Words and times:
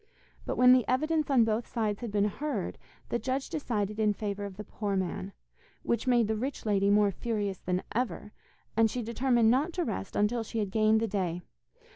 But 0.47 0.57
when 0.57 0.73
the 0.73 0.83
evidence 0.87 1.29
on 1.29 1.43
both 1.45 1.67
sides 1.67 1.99
had 1.99 2.11
been 2.11 2.25
heard, 2.25 2.79
the 3.09 3.19
judge 3.19 3.51
decided 3.51 3.99
in 3.99 4.13
favour 4.13 4.45
of 4.45 4.57
the 4.57 4.63
poor 4.63 4.95
man, 4.95 5.31
which 5.83 6.07
made 6.07 6.27
the 6.27 6.35
rich 6.35 6.65
lady 6.65 6.89
more 6.89 7.11
furious 7.11 7.59
than 7.59 7.83
ever, 7.93 8.33
and 8.75 8.89
she 8.89 9.03
determined 9.03 9.51
not 9.51 9.73
to 9.73 9.85
rest 9.85 10.15
until 10.15 10.41
she 10.41 10.57
had 10.57 10.71
gained 10.71 11.01
the 11.01 11.07
day. 11.07 11.43